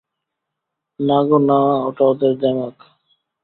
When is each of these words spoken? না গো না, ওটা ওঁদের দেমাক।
না 0.99 1.17
গো 1.27 1.37
না, 1.49 1.57
ওটা 1.87 2.03
ওঁদের 2.11 2.33
দেমাক। 2.41 2.75